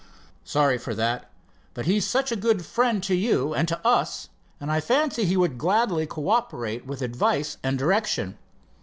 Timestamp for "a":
2.31-2.35